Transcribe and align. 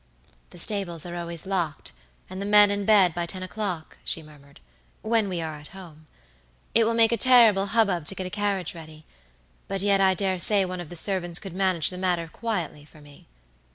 "The 0.49 0.57
stables 0.57 1.05
are 1.05 1.15
always 1.15 1.45
locked, 1.45 1.91
and 2.27 2.41
the 2.41 2.45
men 2.47 2.71
in 2.71 2.85
bed 2.85 3.13
by 3.13 3.27
ten 3.27 3.43
o'clock," 3.43 3.99
she 4.03 4.23
murmured, 4.23 4.59
"when 5.03 5.29
we 5.29 5.43
are 5.43 5.53
at 5.53 5.77
home. 5.77 6.07
It 6.73 6.85
will 6.85 6.95
make 6.95 7.11
a 7.11 7.17
terrible 7.17 7.67
hubbub 7.67 8.07
to 8.07 8.15
get 8.15 8.25
a 8.25 8.31
carriage 8.31 8.73
ready; 8.73 9.05
but 9.67 9.81
yet 9.81 10.01
I 10.01 10.15
dare 10.15 10.39
say 10.39 10.65
one 10.65 10.81
of 10.81 10.89
the 10.89 10.95
servants 10.97 11.37
could 11.37 11.53
manage 11.53 11.91
the 11.91 11.99
matter 11.99 12.27
quietly 12.27 12.83
for 12.83 12.99
me." 12.99 13.27